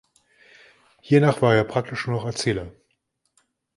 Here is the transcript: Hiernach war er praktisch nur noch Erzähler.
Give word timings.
Hiernach 1.03 1.43
war 1.43 1.53
er 1.53 1.63
praktisch 1.63 2.07
nur 2.07 2.15
noch 2.17 2.25
Erzähler. 2.25 2.71